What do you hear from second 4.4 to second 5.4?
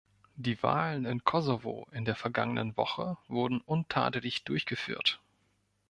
durchgeführt.